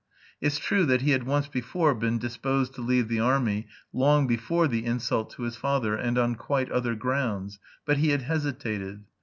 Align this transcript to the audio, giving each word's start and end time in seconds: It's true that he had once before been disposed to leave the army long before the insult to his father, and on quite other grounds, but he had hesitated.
It's 0.41 0.57
true 0.57 0.85
that 0.87 1.01
he 1.03 1.11
had 1.11 1.25
once 1.27 1.47
before 1.47 1.93
been 1.93 2.17
disposed 2.17 2.73
to 2.73 2.81
leave 2.81 3.07
the 3.07 3.19
army 3.19 3.67
long 3.93 4.25
before 4.25 4.67
the 4.67 4.83
insult 4.83 5.29
to 5.33 5.43
his 5.43 5.57
father, 5.57 5.93
and 5.93 6.17
on 6.17 6.33
quite 6.33 6.71
other 6.71 6.95
grounds, 6.95 7.59
but 7.85 7.97
he 7.97 8.09
had 8.09 8.23
hesitated. 8.23 9.03